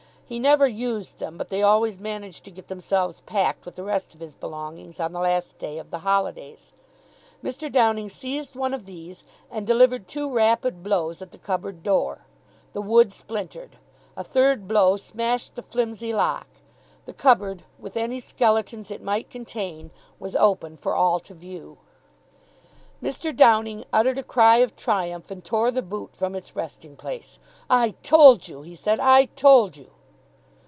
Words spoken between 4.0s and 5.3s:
of his belongings on the